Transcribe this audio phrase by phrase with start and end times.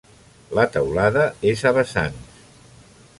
[0.59, 2.43] La teulada és a vessants.